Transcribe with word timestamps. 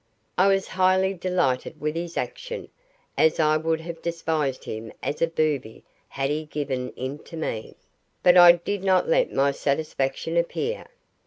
I 0.35 0.47
was 0.47 0.67
highly 0.69 1.13
delighted 1.13 1.79
with 1.79 1.93
his 1.95 2.17
action, 2.17 2.69
as 3.19 3.39
I 3.39 3.55
would 3.57 3.79
have 3.81 4.01
despised 4.01 4.63
him 4.63 4.91
as 5.03 5.21
a 5.21 5.27
booby 5.27 5.83
had 6.07 6.31
he 6.31 6.45
given 6.45 6.89
in 6.95 7.19
to 7.19 7.37
me, 7.37 7.75
but 8.23 8.35
I 8.35 8.53
did 8.53 8.83
not 8.83 9.07
let 9.07 9.31
my 9.31 9.51
satisfaction 9.51 10.37
appear. 10.37 10.87